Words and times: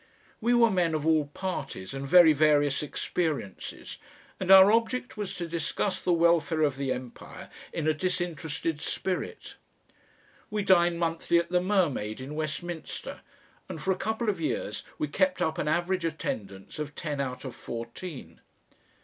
We 0.39 0.55
were 0.55 0.71
men 0.71 0.95
of 0.95 1.05
all 1.05 1.27
parties 1.27 1.93
and 1.93 2.07
very 2.07 2.33
various 2.33 2.81
experiences, 2.81 3.99
and 4.39 4.49
our 4.49 4.71
object 4.71 5.15
was 5.15 5.35
to 5.35 5.47
discuss 5.47 6.01
the 6.01 6.11
welfare 6.11 6.63
of 6.63 6.75
the 6.75 6.91
Empire 6.91 7.51
in 7.71 7.87
a 7.87 7.93
disinterested 7.93 8.81
spirit. 8.81 9.57
We 10.49 10.63
dined 10.63 10.97
monthly 10.97 11.37
at 11.37 11.49
the 11.51 11.61
Mermaid 11.61 12.19
in 12.19 12.33
Westminster, 12.33 13.21
and 13.69 13.79
for 13.79 13.91
a 13.91 13.95
couple 13.95 14.27
of 14.27 14.41
years 14.41 14.81
we 14.97 15.07
kept 15.07 15.39
up 15.39 15.59
an 15.59 15.67
average 15.67 16.03
attendance 16.03 16.79
of 16.79 16.95
ten 16.95 17.21
out 17.21 17.45
of 17.45 17.53
fourteen. 17.53 18.41